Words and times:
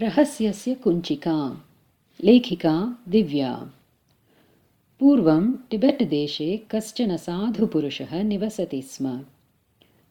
रहस्यस्य 0.00 0.74
कुञ्चिका। 0.74 1.64
लेखिका 2.24 2.98
दिव्या। 3.08 3.72
पूर्वं 5.00 5.52
टिबेट्-देशे 5.52 6.66
कश्चन 6.70 7.16
साधुपुरुषः 7.16 8.22
निवसति 8.22 8.82
स्म। 8.82 9.24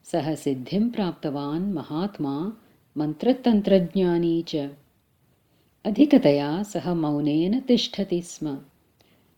सः 0.04 0.34
सिद्धिं 0.34 0.90
प्राप्तवान् 0.90 1.72
महात्मा 1.72 2.52
मन्त्रतन्त्रज्ञानी 2.96 4.42
च। 4.42 4.56
अधिकतया 5.84 6.62
सः 6.62 6.94
मौनेन 6.94 7.60
तिष्ठति 7.60 8.22
स्म। 8.22 8.58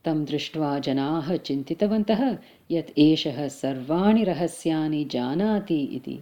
तं 0.05 0.25
दृष्ट्वा 0.25 0.79
जनाः 0.79 1.37
चिन्तितवन्तः 1.37 2.39
यत् 2.71 2.99
एषः 2.99 3.49
सर्वाणि 3.49 4.25
रहस्यानि 4.25 5.05
जानाति 5.05 5.81
इति। 5.81 6.19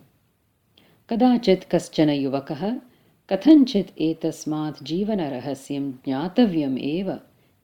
कदाचित् 1.11 1.71
कश्चन 1.75 2.11
युवकः 2.11 2.90
कथञ्चित् 3.33 4.01
एतस्मात् 4.01 4.85
जीवनरहस्यं 4.85 5.91
ज्ञातव्यम् 5.93 6.79
एव 6.79 7.19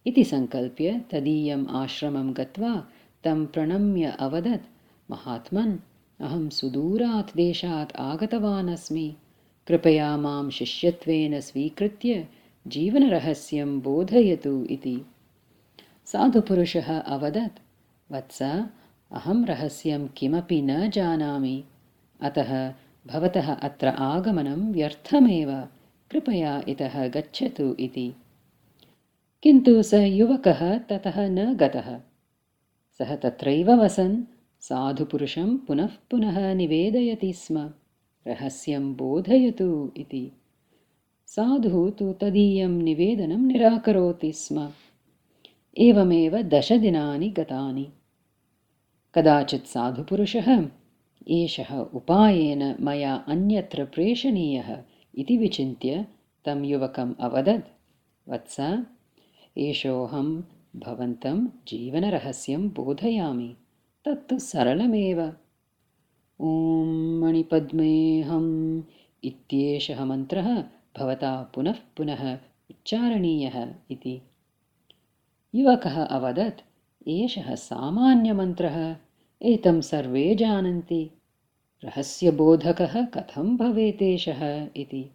इति 0.07 0.25
सङ्कल्प्य 0.25 1.05
तदीयम् 1.11 1.67
आश्रमं 1.69 2.33
गत्वा 2.33 2.89
तं 3.25 3.47
प्रणम्य 3.47 4.17
अवदत् 4.21 4.69
महात्मन् 5.11 5.77
अहं 6.21 6.49
सुदूरात् 6.49 7.37
देशात् 7.37 7.97
आगतवान् 7.97 8.71
अस्मि। 8.71 9.17
कृपया 9.67 10.17
मां 10.17 10.51
शिष्यत्वेन 10.51 11.41
स्वीकृत्य 11.41 12.29
जीवनरहस्यं 12.67 13.81
बोधयतु 13.81 14.67
इति। 14.71 15.07
साधुपुरुषः 16.07 16.99
अवदत् 17.01 17.59
वत्स 18.13 18.43
अहं 18.43 19.47
रहस्यं 19.47 20.09
किमपि 20.09 20.63
न 20.63 20.91
जानामि। 20.91 21.65
अतः 22.21 22.75
भवतः 23.07 23.55
अत्र 23.55 23.87
आगमनं 23.87 24.73
व्यर्थमेव 24.73 25.69
कृपया 26.11 26.65
इतः 26.69 27.09
गच्छतु 27.09 27.77
इति। 27.81 28.15
किन्तु 29.43 29.83
स 29.83 29.95
युवकः 29.95 30.79
ततः 30.79 31.29
न 31.29 31.55
गतः। 31.55 32.01
सः 32.99 33.17
तत्रैव 33.17 33.73
वसन् 33.73 34.23
साधुपुरुषं 34.61 35.57
पुनः 35.57 35.89
पुनः 36.11 36.55
निवेदयति 36.55 37.33
स्म 37.33 37.71
रहस्यं 38.27 38.95
बोधयतु 38.95 39.93
इति। 39.97 40.33
साधुः 41.27 41.91
तु 41.91 42.13
तदीयं 42.13 42.69
निवेदनं 42.69 43.47
निराकरोति 43.47 44.33
स्म। 44.33 44.71
एवमेव 45.79 46.43
दशदिनानि 46.43 47.29
गतानि। 47.31 47.93
कदाचित् 49.15 49.67
साधुपुरुषः 49.67 50.69
एषः 51.31 51.79
उपायेन 51.79 52.77
मया 52.81 53.15
अन्यत्र 53.15 53.85
प्रेषणीयः 53.85 54.83
इति 55.15 55.37
विचिन्त्य 55.37 56.07
तं 56.45 56.65
युवकम् 56.65 57.15
अवदत्। 57.21 57.67
वत्स 58.29 58.85
एषोऽहं 59.59 60.43
भवन्तं 60.77 61.47
जीवनरहस्यं 61.47 62.69
बोधयामि। 62.69 63.57
तत्तु 64.05 64.39
सरलमेव। 64.39 65.33
ॐ 66.41 66.87
मणिपद्मेऽहम् 67.21 68.83
इत्येषः 69.25 70.05
मन्त्रः 70.05 70.65
भवता 70.99 71.53
पुनः 71.55 71.75
पुनः 71.97 72.35
उच्चारणीयः 72.71 73.75
इति। 73.91 74.23
युवकः 75.55 76.05
अवदत् 76.05 76.61
एषः 77.09 77.55
सामान्यमन्त्रः 77.55 78.97
एतं 79.43 79.81
सर्वे 79.81 80.35
जानन्ति। 80.35 81.11
रहस्यबोधकः 81.85 83.05
कथं 83.05 83.57
भवेतेषः 83.57 84.69
इति। 84.77 85.11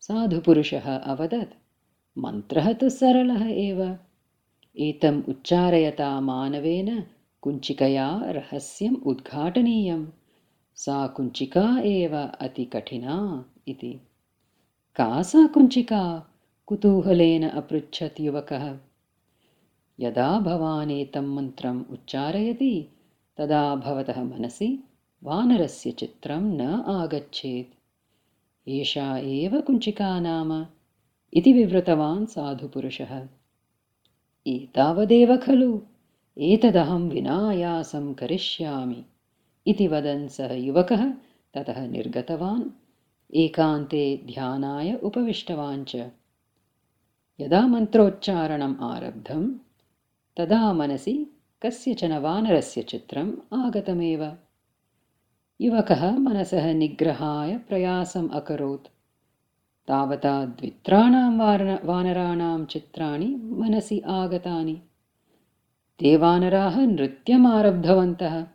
साधुपुरुषः 0.00 0.98
अवदत् 0.98 1.54
मन्त्रः 2.18 2.72
तु 2.72 2.88
सरलः 2.88 3.46
एव। 3.46 3.98
एतम् 4.78 5.22
उच्चारयता 5.28 6.20
मानवेन 6.20 7.06
कुञ्चिकया 7.40 8.22
रहस्यम् 8.24 8.96
उद्घाटनीयं 9.06 10.06
सा 10.74 11.06
कुञ्चिका 11.06 11.80
एव 11.80 12.16
अतिकठिना 12.16 13.44
इति। 13.68 14.00
का 14.96 15.22
सा 15.22 15.46
कुञ्चिका? 15.46 16.30
कुतूहलेन 16.66 17.48
अपृच्छत् 17.48 18.20
युवकः। 18.20 18.78
यदा 20.00 20.40
भवान् 20.40 20.90
एतं 20.90 21.34
मन्त्रम् 21.36 21.84
उच्चारयति 21.90 22.92
तदा 23.36 23.74
भवतः 23.74 24.22
मनसि 24.22 24.84
वानरस्य 25.24 25.90
चित्रं 25.90 26.40
न 26.40 26.60
आगच्छेत्। 26.80 27.74
एषा 28.68 29.18
एव 29.18 29.60
कुञ्चिका 29.60 30.20
नाम 30.20 30.66
इति 31.34 31.52
विवृतवान् 31.52 32.26
साधुपुरुषः। 32.26 33.28
एतावदेव 34.46 35.36
खलु 35.36 35.80
एतदहं 36.38 37.08
विनायासं 37.08 38.14
करिष्यामि 38.14 39.04
इति 39.66 39.86
वदन् 39.86 40.28
सः 40.28 40.52
युवकः 40.52 41.10
ततः 41.54 41.86
निर्गतवान् 41.86 42.70
एकान्ते 43.34 44.22
ध्यानाय 44.26 44.94
उपविष्टवान् 45.02 45.84
च। 45.84 45.96
यदा 47.40 47.66
मन्त्रोच्चारणम् 47.66 48.76
आरब्धं 48.80 49.48
तदा 50.36 50.72
मनसि 50.72 51.35
कस्यचन 51.66 52.18
वानरस्य 52.18 52.82
चित्रम् 52.82 53.32
आगतमेव। 53.54 54.36
युवकः 55.60 56.18
मनसः 56.18 56.74
निग्रहाय 56.74 57.58
प्रयासम् 57.58 58.30
अकरोत्। 58.30 58.86
तावता 59.88 60.44
द्वित्राणां 60.44 61.38
वानराणां 61.84 62.64
चित्राणि 62.64 63.26
मनसि 63.42 64.00
आगतानि। 64.00 64.82
ते 65.98 66.16
वानराः 66.16 66.80
नृत्यमारब्धवन्तः। 66.80 68.46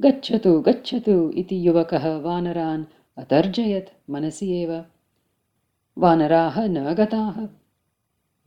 गच्छतु 0.00 0.60
गच्छतु 0.60 1.30
इति 1.30 1.68
युवकः 1.68 2.16
वानरान् 2.16 2.84
अतर्जयत् 3.18 4.10
मनसि 4.10 4.52
एव। 4.52 4.84
वानराः 5.98 6.66
न 6.66 6.94
गताः। 6.94 7.48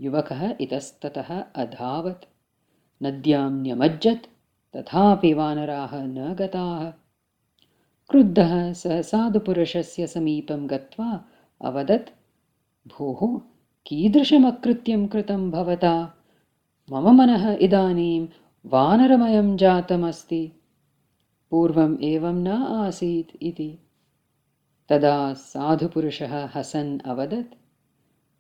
युवकः 0.02 0.56
इतस्ततः 0.62 1.44
अधावत् 1.56 2.39
नद्यां 3.04 3.52
न्यमज्जत् 3.52 4.26
तथापि 4.76 5.34
वानराः 5.34 5.90
न 5.94 6.34
गताः। 6.34 6.92
क्रुद्धः 8.10 8.74
सः 8.74 9.02
साधुपुरुषस्य 9.02 10.08
समीपं 10.08 10.70
गत्वा 10.70 11.26
अवदत् 11.62 12.10
भोः 12.88 13.42
कीदृशमकृत्यं 13.88 15.08
कृतं 15.08 15.52
भवता? 15.52 16.14
मम 16.92 17.16
मनः 17.16 17.58
इदानीं 17.62 18.28
वानरमयं 18.66 19.58
जातमस्ति। 19.58 20.52
पूर्वम् 21.52 22.04
एवं 22.04 22.34
न 22.34 22.48
आसीत् 22.48 23.44
इति। 23.44 23.80
तदा 24.90 25.34
साधुपुरुषः 25.34 26.46
हसन् 26.46 27.00
अवदत् 27.06 27.56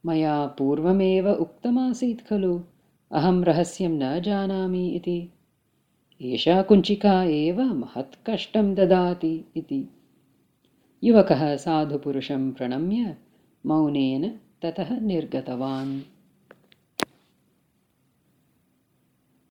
मया 0.06 0.46
पूर्वमेव 0.46 1.30
उक्तमासीत् 1.30 2.28
खलु 2.28 2.59
अहं 3.12 3.44
रहस्यं 3.44 3.90
न 3.90 4.22
जानामि 4.22 4.88
इति। 4.88 5.30
एषा 6.22 6.62
कुञ्चिका 6.62 7.24
एव 7.24 7.62
महत्कष्टं 7.62 8.75
ददाति 8.75 9.46
इति। 9.58 9.90
युवकः 11.03 11.56
साधुपुरुषं 11.58 12.52
प्रणम्य 12.52 13.18
मौनेन 13.66 14.40
ततः 14.62 15.00
निर्गतवान् 15.00 16.02